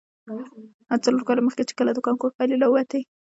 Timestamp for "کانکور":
2.07-2.31